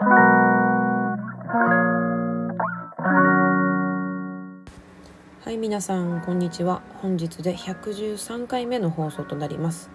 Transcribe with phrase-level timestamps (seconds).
[0.00, 0.04] は
[5.48, 6.82] い皆さんこんにちは。
[7.02, 9.90] 本日で113回目の放送となります。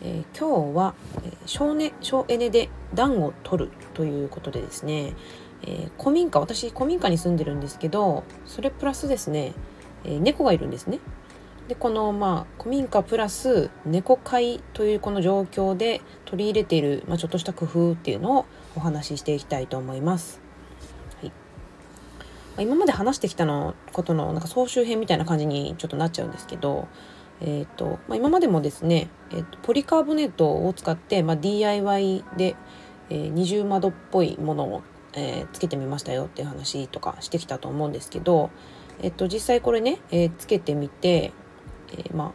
[0.00, 5.14] えー、今日は、えー、省ネ省エネで暖を取るということでですね、
[5.62, 9.52] えー、古民家私古民家に住んでるんですけどそれプラスですね、
[10.02, 10.98] え猫がいるんですね。
[11.68, 18.46] でこのまあ古民家プラス猫飼いというこの状況で取り入れている、まあ、ちょっとした工夫っていうのを
[18.76, 20.40] お話ししていきたいと思います。
[21.20, 21.32] はいま
[22.58, 26.86] あ、今まで話してきたのことのなんか総集編みたいな感じにちょっとなっちゃうんですけど、
[27.40, 32.56] えーとまあ、今までもですね、えーと、ポリカーボネットを使って、まあ、DIY で、
[33.08, 34.82] えー、二重窓っぽいものを、
[35.14, 38.50] えー、つけてみましたよっていう話とかしてきたと思うんですけど、
[39.00, 41.32] えーと、実際これね、えー、つけてみて、
[41.92, 42.32] えー、まあ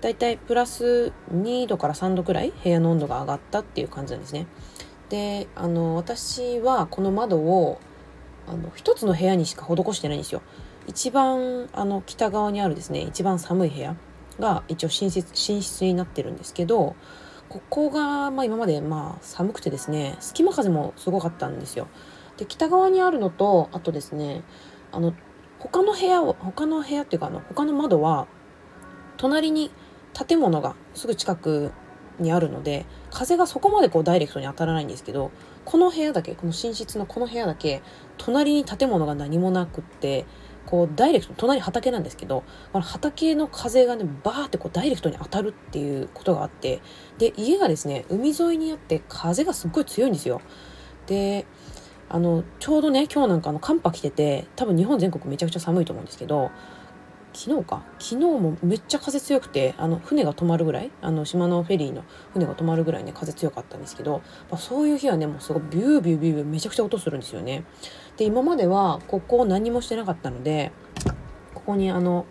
[0.00, 4.46] だいたいプラス2度から3度くらい部屋の温度が上がったっていう感じなんですね。
[5.08, 7.80] であの私はこの窓を
[8.46, 10.42] あの一つの部屋にしか施してないんですよ。
[10.86, 13.96] 一番あの北側にあるですね一番寒い部屋
[14.38, 16.94] が一応寝室寝室になってるんですけど
[17.48, 21.88] ここが、まあ、今までまあ寒くてですね隙間風もすごかったんですよ。
[22.36, 24.42] で北側にあるのとあとですね
[24.92, 25.14] あの
[25.58, 28.26] 他の部屋を他の部屋っていうかあの他の窓は
[29.16, 29.70] 隣に
[30.26, 31.72] 建物がすぐ近く
[32.18, 35.30] にあるので風がそこまでこうダイレクトに当たらないんですけど
[35.64, 37.82] この部屋だけこの寝室のこの部屋だけ
[38.16, 40.24] 隣に建物が何もなくって
[40.64, 46.80] こうダイレクト隣畑なんですけどこの畑の風がねバーってこうダイレクトに当たるっていうことがあって
[47.18, 50.40] で家がですね海沿いにあって風がすっごい強いんですよ。
[51.06, 51.46] で
[52.08, 56.50] あのちょうどね今日なんかの寒波来てて多分日本全国めちゃくちゃ寒いと思うんですけど
[57.36, 57.82] 昨日か？
[57.98, 60.90] 昨日もめっちゃ風強くてあの船が止まるぐらい？
[61.02, 67.64] あの島のフェリーの船が止まるぐらいね風強かったんですけど、まあ、そういう日はねもうすごいビュービュービュービューめちゃくちゃ音するんですよね。
[68.16, 70.72] で今まではここ何もしてなかったので
[71.54, 72.24] ここにあの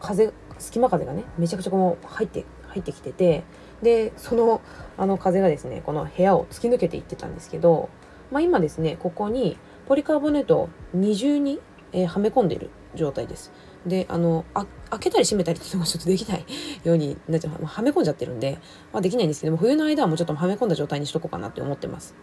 [0.00, 3.42] 風隙間風がねめちゃくちゃこう入って入ってきてて
[3.82, 4.60] でその
[4.96, 7.88] あの風がですねこの部屋を突き抜けていってたんですけど、
[8.30, 9.58] まあ、今ですねここに
[9.88, 11.60] ポリカーボネートを二重に、
[11.92, 13.50] えー、はめ込んでいる状態です。
[13.86, 16.44] であのあ開けたり閉めたりっていうのがちょっとできない
[16.84, 18.58] ようになっちゃう、 はめ込んじゃってるんで、
[18.92, 22.14] まあ、できないんですけども冬の間はもうちょっとはめ込んだ状態にしとこうかなって思ってます。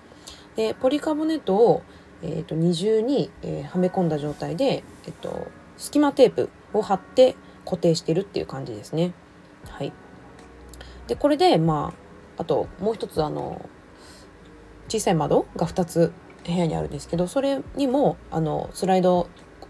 [0.55, 1.81] でポリカーボネートを
[2.21, 9.13] えーと、二重に、えー、はめ込んだ状態で、えっと、隙間テープを貼って固定してるっていう感じですね。
[9.69, 9.91] はい、
[11.07, 11.93] でこれでま
[12.37, 13.67] ああともう一つあの
[14.87, 16.13] 小さい窓が2つ
[16.45, 19.27] 部屋にあるんですけどそれにもあのスライド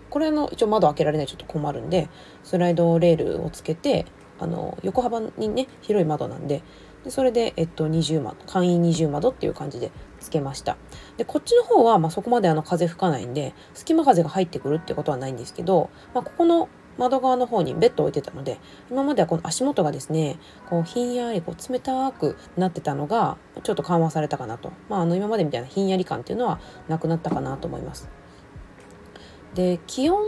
[0.10, 2.10] これの一応窓開けられないちょっと困るんで
[2.44, 4.06] スライドレールをつけて
[4.40, 6.62] あの横幅にね広い窓なんで
[7.04, 10.76] でそれで、えっと、二重窓簡易二重窓っていう感じでつけました
[11.18, 16.68] でこっちの方は、まあ、そこまであの風吹かないんで隙間風が入ってくるってことはないんですけど、まあ、ここの
[16.98, 20.40] 窓側の方にベッドを置いてたので今まではこの足元がですね
[20.70, 28.10] こうひんやりこう冷たくなってたのがちょっと緩和されたかなと、まあ、あの今までみたいなひんやり感っていうのはなくなったかなと思います。
[29.56, 30.22] で気温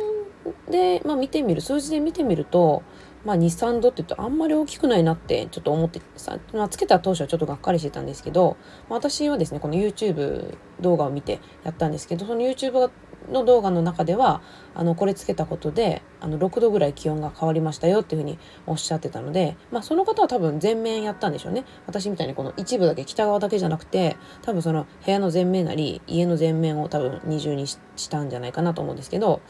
[0.72, 2.82] で、まあ、見てみる数字で見てみると
[3.28, 8.56] まあ、23度って言うとあんまり大きくないなってちょっと思ってさ、まあ、つけた当初はちょっとがっかりしてたんですけど、
[8.90, 12.90] まあ、私はですねこの YouTube 動画を見てやったんですけどその YouTube
[13.30, 14.42] の動画の中では
[14.74, 27.80] あのこれつけたことであの6度ぐらい気温が変わりましたよっていうふうにおっしゃってたので、まあ、その方は多分全面やったんでしょうね私みたいにこの一部だけ北側だけじゃなくて多分その部屋の全面なり家の全面を多分二重にし
[28.10, 29.42] たんじゃないかなと思うんですけど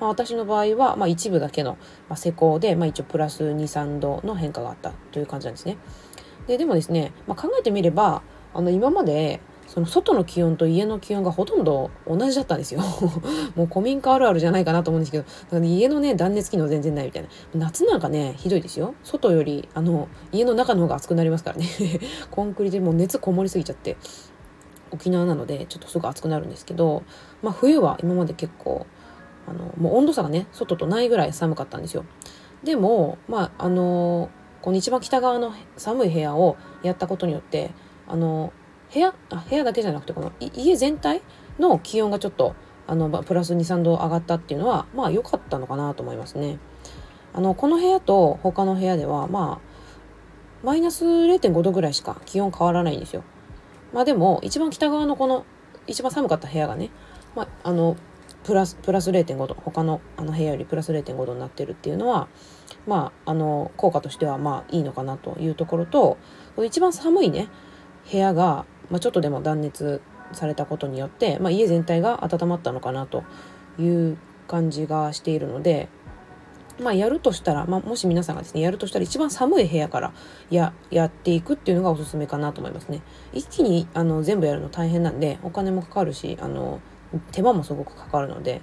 [0.00, 1.76] まあ、私の場合は、まあ、一部だけの、
[2.08, 5.76] ま、施工で、まあ、一応プラス23度の変化があったという感じなんですね。
[6.46, 8.22] ででもですね、まあ、考えてみれば
[8.54, 12.80] あの今までその外の気温と家の気温がほとんど同じだったんですよ。
[13.54, 17.28] もう古民家あるあるじゃないかなと思うんですけど、だから家のね、断熱機能全然ないみたいな。
[17.54, 18.94] 夏なんかね、ひどいですよ。
[19.04, 21.68] 外より、あの、家の中の方が暑くなりますからね。
[22.32, 23.96] コンクリでもう熱こもりすぎちゃって、
[24.90, 27.04] 沖縄なのでちょっとすぐ暑くなるんですけど、
[27.40, 28.86] まあ冬は今まで結構、
[29.46, 32.04] あのもう温度差がね外とないぐらい寒かったんですよ
[32.62, 34.30] でもまああの
[34.62, 37.72] この一番北側の寒い部屋をやったことによって
[38.06, 38.52] あの
[38.92, 41.22] 部屋あ部屋だけじゃなくてこの家全体
[41.58, 42.54] の気温がちょっと
[42.86, 46.58] あのプラス23度上がったっていうのはまあ良かったのかなと思いますね。
[47.32, 49.70] あのこの部屋と他の部屋ではまあ
[50.64, 53.22] マイナス0.5度ぐらいしか気温変わらないんですよ。
[53.92, 55.44] まあでも一番北側のこの
[55.86, 56.90] 一番寒かった部屋がね、
[57.36, 57.96] まあ、あの
[58.44, 62.26] プラスプラス0.5度他のあの部屋よりプラス0.5度になってるっていうのは
[62.88, 66.18] まああの効果としてはまあいいのかなというところと
[66.58, 67.48] 一番寒いね
[68.10, 70.00] 部屋が、まあ、ちょっとでも断熱
[70.32, 73.24] されたことによって、まあ、家全体が温まったのかなと
[73.78, 74.16] いう
[74.46, 75.88] 感じがしているので、
[76.80, 80.12] まあ、やるとしたら、まあ、もし皆さんがですねやるとしたら一番寒い部屋から
[80.50, 83.02] ややっていくっていうのがおすすめかなと思いますね。
[83.32, 86.80] 一気にあの全部やるの大変なんでお金もかかるしあの
[87.32, 88.62] 手間もすごくかかるので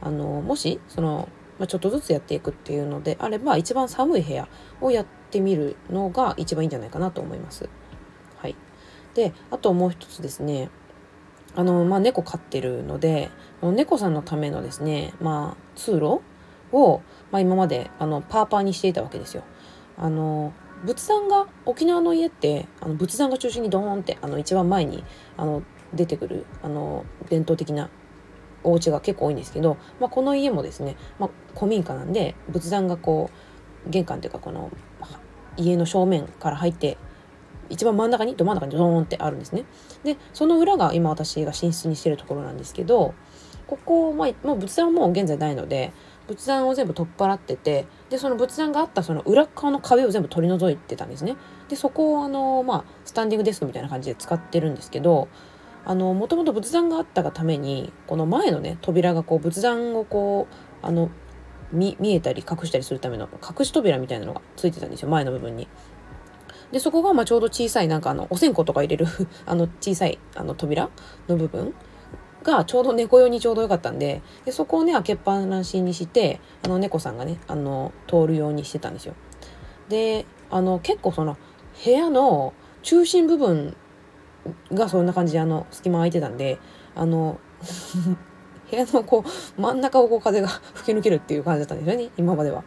[0.00, 1.28] あのもしその、
[1.58, 4.48] まあ、ちょっとずつやっていくっていうのであれば一番寒い部屋
[4.80, 7.68] をやってみるのが一番いいんじゃないかなと思います。
[9.16, 10.68] であともう一つですね
[11.54, 13.30] あの、まあ、猫飼ってるので
[13.62, 16.20] 猫さんのためのですね、まあ、通路
[16.70, 17.00] を、
[17.32, 19.42] まあ、今まであのパーパーにしていたわけですよ。
[19.96, 20.52] あの
[20.84, 25.02] 仏壇が沖縄の家ってあの仏壇が中心にドーンってあの一番前に
[25.38, 25.62] あの
[25.94, 27.88] 出てくるあの伝統的な
[28.62, 33.30] お家が結構多いんですけど、まあ、この家もですね、まあ、古民家なんで仏壇がこ
[33.86, 34.70] う玄関というかこの
[35.56, 36.98] 家の正面から入って
[37.70, 39.64] 一番真ん中にど真ん中にドーンってあるんですね。
[40.04, 43.14] でその裏が今私が寝室にしてるところなんですけど
[43.66, 45.92] ここ、まあ、もう仏壇はもう現在ないので
[46.28, 51.36] 仏壇を全部取っ払っててでその仏壇があったその裏側の壁を全部取り除いてたんですね。
[51.68, 55.28] でそこをあの、まあ、スタンディングデスクみたいな感じで使ってるんですけど
[55.84, 60.48] あのもともと仏壇があったがためにこの前のね扉がこう仏壇をこ
[60.82, 61.10] うあの
[61.72, 65.68] 見えたり隠したりするための隠し扉みたいなのがついてたんですよ前の部分に。
[66.72, 69.06] でそこがまあちょうど小さいなんかあのお線香とか入れる
[69.46, 70.90] あの小さいあの扉
[71.28, 71.74] の部分
[72.42, 79.14] がちょうど猫用にちょうどよかったんででそこをね開けっぱなしにしてあの猫さんがねあの通るようにしてたんですよ。
[79.88, 81.36] であの結構その
[81.84, 82.52] 部屋の
[82.82, 83.76] 中心部分
[84.72, 86.58] がそんな感じであの隙間空いてたんで
[86.94, 87.38] あの
[88.70, 92.64] 部屋のこう真ん中をこう風が 吹き抜けるっていう感じだったんですよね今までは。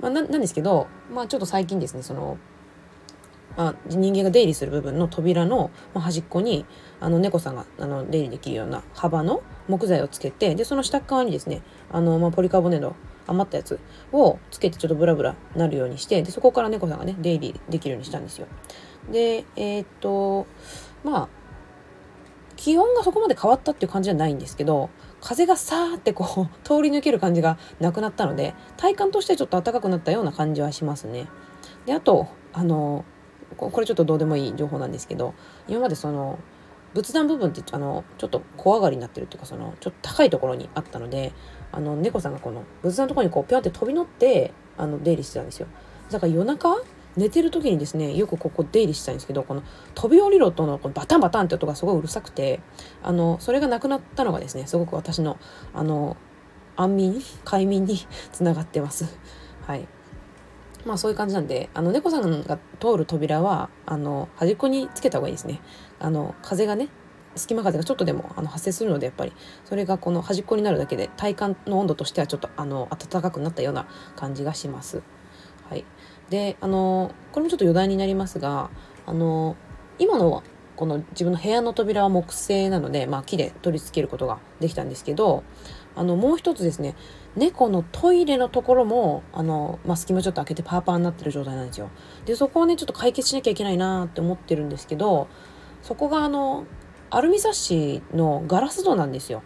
[0.00, 2.36] まあ、なんですけど、まあ、ちょっと最近ですねその
[3.56, 6.66] あ人間が出入りする部分の扉の端っこに
[7.00, 12.94] あの猫さんがあの出入りできるような幅の木材をつけてでその下側にですねあの、まあ、ポリカーボネード
[13.26, 13.80] 余ったやつ
[14.12, 18.46] をつけてちょっとブラブラなるようにしてでそこから猫さんがね出入りできるようにしたんですよ。
[19.10, 20.46] でえー、っと
[21.04, 21.28] まあ
[22.56, 31.26] 気温がそこまで変わったっていう感じじゃないんですけど風がさーってこう 通り抜ける感じがなくなったので体感としてちょっと暖かくなったような感じはしますね。
[31.84, 33.04] であとあの
[33.56, 35.34] これちょっとどうでもいい情報なんですけど
[35.68, 36.38] 今までその
[36.94, 41.32] 仏壇部分ってあのちょっと小上がりになってるっていうかそのちょっと高いところにあったので
[41.72, 45.66] あの猫さんがこの仏壇のところにこうピョンって飛び乗ってあの出入りしてたんですよ。
[46.10, 46.82] だから夜中
[47.16, 49.62] 寝てる時にですねよくここ出入りしてたんですけどこの
[49.94, 52.60] 飛び降りろとのこのバタンバタンって音がすごいうるさくて
[53.02, 55.38] あのそれがなくなったのがですねすごく私の
[55.74, 56.16] あの
[56.76, 57.98] 安眠快眠に
[58.32, 59.18] つながってます。
[59.66, 59.88] はい。
[60.86, 65.60] まあそういう感じなんで、あの猫さんが通る扉は、あの端っこにつけた方がいいですね。
[65.98, 66.88] あの風がね、
[67.34, 69.32] 隙間風がちょっとでもあの発生するのでやっぱり
[69.64, 73.86] それがこの端っこになるだけで体感の温度としてはちょっとあの暖かくなったような
[74.16, 75.02] 感じがします。
[75.68, 75.84] はい、
[76.30, 78.70] であのこれもちょっと余談になりますが
[79.04, 79.56] あの
[79.98, 80.42] 今の
[80.76, 85.42] この自分の部屋の扉は木製なので、まあ、木で取り付けることができたんですけど
[85.96, 86.94] あのもう一つですね。
[87.34, 91.90] 猫のトイレのところもあの、まあ、隙間ちょっと開けてパーパーになってる状態なんですよ。
[92.26, 95.26] でそこをねちょっと解決しなきゃいけないなって思ってるんですけど
[95.82, 96.66] そこがあの
[97.10, 99.42] アルミサッシのガラス戸なんですよ。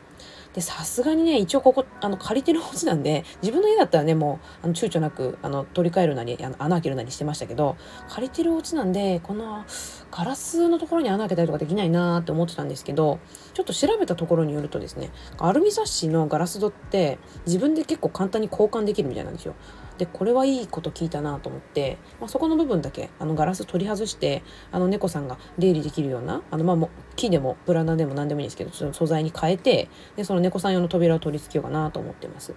[0.54, 7.76] でさすがにね一応ここあの借りてるお家なんで自分の家だったらねもうあの躊躇なくあの取り替えるなりあの穴開けるなりしてましたけど
[8.08, 9.64] 借りてるお家なんでこの
[10.10, 13.20] ガラスのところに穴開けたりとかできないなって思ってたんですけど
[13.54, 19.54] ちょっと調べたところによるとですねアルミサッシのガラス戸って自分で結構簡単に交換できるみたいなんですよ。
[20.00, 24.42] でこれはいいこと聞いたなと思って、まあ、そこの部分だけあのガラス取り外して
[24.72, 32.54] あの猫さんが出入りできるようなあの、まあ、も木でもプラナでも何でもいいんですけどその素材に変えてでその猫さん用の扉を取り付けようかなと思ってます。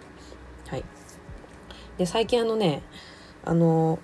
[0.70, 0.86] はい、
[1.98, 2.82] で最近あのね
[3.44, 4.00] あの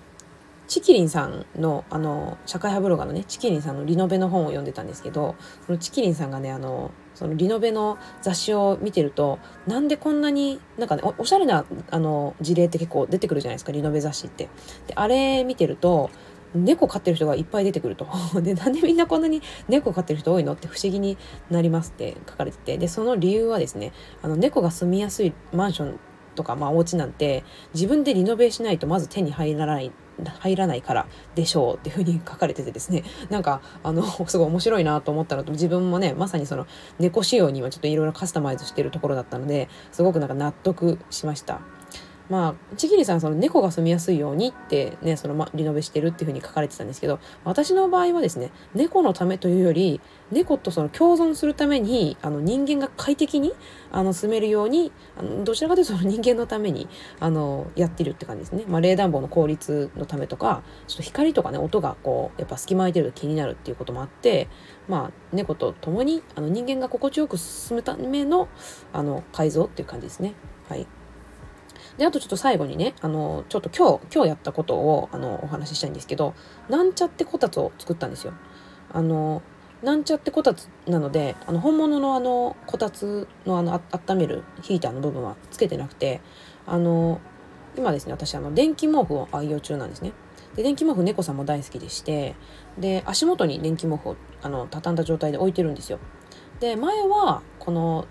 [0.70, 5.34] チキリンさんのあの社会派ブロガーのねチキリンさんのリノベの本を読んでたんですけど
[5.66, 14.48] そのチキリンさんがねあのそのリノベの雑誌を見てるとなんでこんなになんかねおしゃれなあの事例って結構出てくるじゃないですかリノベ雑誌って。
[14.86, 16.08] であれ見てると
[16.54, 18.06] 猫飼ってる人がいっぱい出てくると。
[18.42, 20.54] で、なんでみんなこんなに猫飼ってる人多いの？
[20.54, 21.16] って不思議に
[21.48, 22.76] なりますって書かれてて。
[22.76, 26.00] で、その理由はですね、あの猫が住みやすいマンション
[26.34, 29.92] とか、まあ、お家なんて自分でリノベしないとまず手に入らない
[30.26, 36.66] 入らないからでしょうっていうふうに書かれててですね なんかあの すごい面白いなと思ったのと自分もねまさにその
[36.98, 41.60] 猫仕様にはちょっといろいろカスタマイズしてるところだったのですごくなんか納得しました。
[42.30, 53.52] まあちぎりさんその猫が住みやすいようにってねその、ま、リノベしてるっていうふうに書かれてたんですけど私の場合はですね猫のためというより猫とその共存するためにあの人間が快適に
[53.90, 64.48] あの住めるようにあのどちらかというとその人間のためにあのやってるって感じですね、まあ、冷暖房の効率のためとかちょっと光とかね音がこうやっぱ隙間空いてると気になるっていうこともあって
[64.88, 68.48] まあ猫と共にあの人間が心地よく進むための
[68.92, 70.34] あの改造っていう感じですね
[70.68, 70.86] はい。
[72.00, 76.32] で、あとちょっと最後にね、あの、ちょっと今日、今日やったことを、あの、お話ししたいんですけど、
[76.70, 78.32] なんちゃってこたつを作ったんですよ。
[78.90, 79.42] あの、
[79.82, 86.22] なんちゃってこたつなので、あの、本物のあの、こたつのあの、あ温めるヒーターの部分はつけてなくて、
[86.64, 87.20] あの、
[87.76, 90.12] 今ですね、私、あの、電気毛布を愛用中なんですね。
[90.56, 92.34] で、電気毛布猫さんも大好きでして、
[92.78, 95.98] で、足元に電気毛布を、あの、畳んだ状態で置いてるんですよ。
[96.60, 98.06] で、前は、この、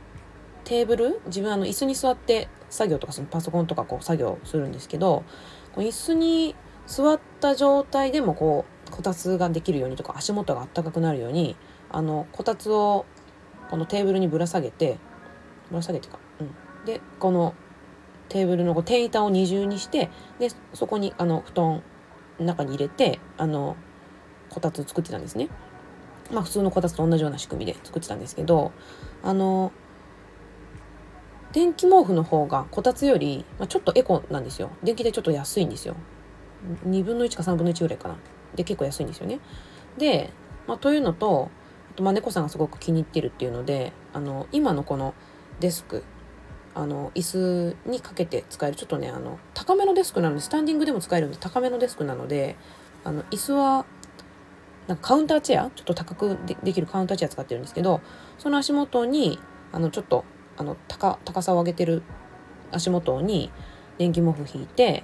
[0.64, 1.22] テーブル？
[1.28, 5.24] 自分あの椅子に座って作業とかそのパソコンとかこう作業するんですけど
[5.74, 6.56] こ椅子に
[6.88, 11.56] 座った状態でもこうこたつができるようにとか足元があったかくなるように
[11.90, 13.06] あのこたつを
[13.70, 14.98] このテーブルにぶら下げて
[15.70, 17.54] ぶら下げてか、うん、でこの
[18.28, 21.84] テーブルのこう天板を二重にしてでそこにあの布団
[22.40, 23.76] 中に入れてあの
[24.50, 25.50] こたつ作ってたんですね。
[26.32, 28.72] まあ普通のこたつと同じような仕組みで作ってたんですけど
[29.24, 29.72] あの
[31.52, 34.70] 電気毛布の方がこたつより、まあ、ちょっとエコなんですよ。
[34.84, 35.96] 電気でちょっと安いんですよ。
[36.86, 38.18] 2分の1か3分の1ぐらいかな。
[38.56, 39.40] で結構安いんですよね。
[39.98, 40.32] で、
[40.68, 41.50] まあ、というのと
[41.92, 45.14] あとまあ猫さんがすごく気に入ってるっていうのであの今のこの
[45.60, 46.04] デスク
[46.76, 48.76] あの椅子にかけて使える。
[48.76, 52.56] ちょっとねあの高めのデスクなのでスタンディングでも使えるんで高めのデスクなので
[53.04, 53.86] あの椅子は
[54.88, 55.70] なんかカウンターチェア？
[55.72, 58.02] ちょっと高くできるカウンターチェア使ってるんですけど
[58.38, 59.40] その足元に
[59.72, 60.26] あのちょっと
[60.60, 62.04] あの高高さを上げてる
[62.72, 63.50] 足元に
[63.98, 65.04] 電気毛布引いて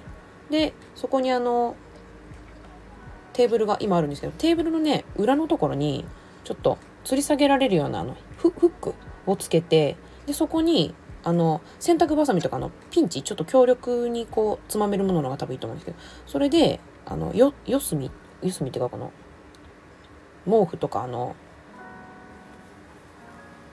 [0.50, 1.74] でそこにあの
[3.32, 6.04] テーブルが今あるんですけどテーブルのね裏のところに
[6.44, 8.94] ちょっと吊り下げられるようなあのフック
[9.26, 9.96] をつけて
[10.26, 10.94] でそこに
[11.24, 18.10] あの洗濯ばさみとかのピンチちょっと強力にこうつまめるもののが多分いいと思うんですけどそれであのよ四隅
[18.42, 19.10] 四隅っていうかこの
[20.44, 21.34] 毛布とかあの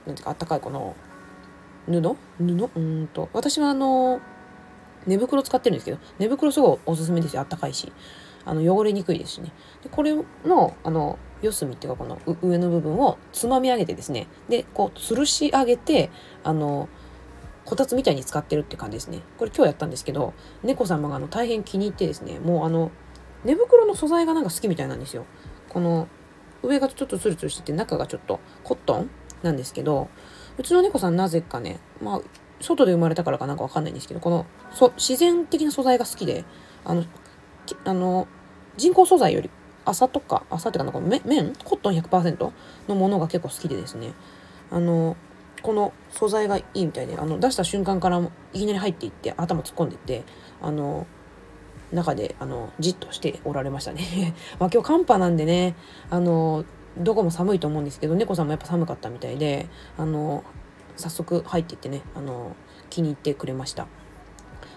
[0.08, 0.96] なんていうかあったかいこの
[1.88, 2.18] 布？
[2.40, 2.70] 布？
[2.76, 3.30] うんと。
[3.34, 4.22] 私はあの
[5.06, 7.42] 寝袋使ってるんですけど寝袋すごいおすすめですよ。
[7.42, 7.92] あったかいし。
[8.46, 9.52] あの汚れにくいですしね。
[9.84, 10.14] でこれ
[10.46, 14.28] のあの四隅っていうかこの上の部分をつまみ上げてですね。
[14.50, 16.10] でこう吊るし上げて
[16.44, 16.90] あの
[17.64, 19.22] こたつみたいに使ってるって感じですね。
[19.38, 22.40] これ今日やったんですけど猫様があの大変気に入ってですね。
[22.40, 22.92] もうあの
[23.46, 25.26] 寝袋の素材がなんか好きみたいなんですよ。
[25.70, 26.10] この
[26.62, 29.10] 上がちょっとツルツルしてて中がちょっとコットン
[29.42, 30.10] なんですけど
[30.58, 32.22] うちの猫さんなぜかね、まあ、
[32.62, 36.46] 外で生まれたからかなんかわかんないんですけど、この、そ、自然的な素材が好きで、
[36.86, 37.04] あの、
[37.86, 38.28] あの、
[38.78, 39.50] 人工素材より、
[39.86, 41.54] 麻とか、麻っていうかな、この綿？
[41.64, 42.52] コットン100%
[42.88, 44.14] のものが結構好きでですね、
[44.72, 45.18] あの、
[45.62, 48.20] この素材がいいみたいで、あの、出した瞬間から
[48.54, 50.24] いきなり入っていって、頭突っ込んでいって、
[50.62, 51.08] あの、
[51.92, 54.34] 中で、あの、じっとしておられましたね。
[54.60, 55.76] まあ今日寒波なんでね、
[56.10, 56.66] あの、
[56.98, 60.44] どこも寒いと思うんですけど猫さんもやっぱ寒かったみたいであの
[60.96, 62.56] 早速入っていってねあの
[62.90, 63.88] 気に入ってくれました。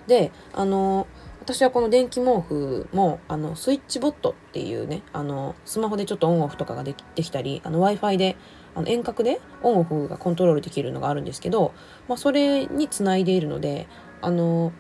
[0.07, 1.07] であの
[1.41, 8.37] 私はこの電気毛布もあのスイッチボットっていうねあのスマホでちょっとオンオフとかができできたり w i f i で
[8.75, 11.73] あの遠隔でオンオフがコントロールできるのがあるんですけど、
[12.09, 13.87] まあ、それにつないでいるので
[14.23, 14.73] あの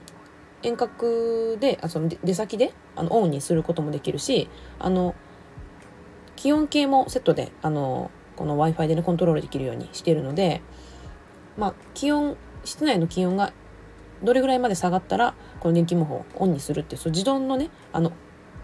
[0.62, 5.14] 遠隔であその出先であのオンにすることもできるしあの
[6.36, 10.62] 気温計もセットであのこの w i f i でねコントロールできるようにしているので、
[11.56, 13.52] まあ、気温室内の気温が
[14.22, 18.12] どれぐらいまで下がったらこの電気毛布をオンにするっていう自動のねあの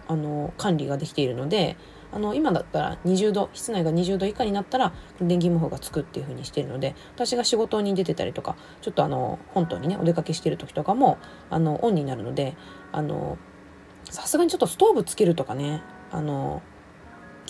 [0.09, 1.77] あの管理ができているので
[2.11, 12.55] あの今だったら20度室内が20度以下になったら電気毛布がつくっていう風にしているので私が仕事に出てたりとかちょっとあの本島にねお出かけしてる時とかもあのオンになるので
[12.91, 13.39] あの
[14.11, 16.63] さすがにちょっとストーブつけるとかねあの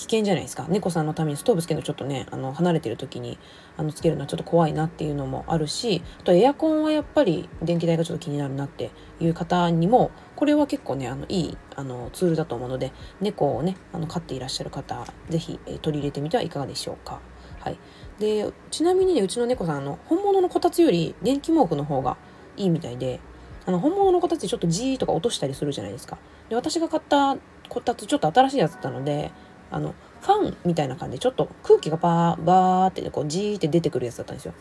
[0.03, 3.39] 危険じゃないですか猫さんのためにストーブつけるのちょっとねあの離れてる時に
[3.77, 8.91] あのつけるのはちょっと怖いなっていうのもあるしあとエアコンはやっぱり電気代がちょっと気になるなって
[9.21, 12.91] いう方にもこれは結構ねあのいいあのツールだと思うので
[13.21, 17.21] 猫をねあの飼っていらっしゃる方是非、え取り入れてみてはいかがでしょうか。
[17.61, 17.79] はい、
[18.19, 22.17] でちなみにねうちの猫さんあの本物のこたつより電気毛布の方が
[22.57, 23.21] いいみたいで
[23.67, 26.19] あの本物のこたつちょっとジーとか落としたりするじゃないですか。
[26.49, 27.37] で私が買った
[27.69, 29.31] こたつちょっと新しいやつだったので
[29.73, 34.55] あのファンみたいな感じでちょっと空気がバーバーってこうジーって出てくるやつだったんですよ。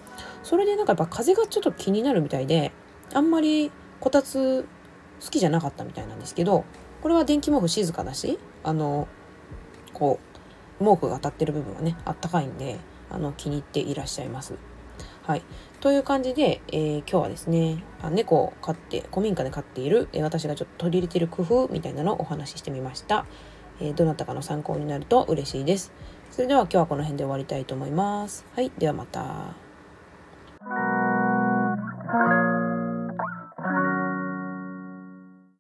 [0.44, 2.72] それでなんかやっぱ風がちょっと気になるみたいで
[3.14, 4.66] あんまりこたつ
[5.24, 6.66] 好きじゃなかったみたいなんですけど
[7.02, 9.08] これは電気毛布静かだしあの
[9.94, 10.20] こ
[10.80, 12.80] う毛布が当たってる部分はねあったかいんで
[13.12, 14.56] あの気に入っていらっしゃいます。
[15.24, 15.44] はい、
[15.82, 23.26] という感じで、えー、今日はですねあ猫を飼って古民家で飼っている、私がちょっと取り入れてる工夫みたいなのをお話ししてみました、
[23.82, 25.92] えー、どなたかの参考になると嬉しいです。
[26.32, 28.46] それでは今日はこの辺で終わりたいと思います。
[28.56, 29.71] はいではまた。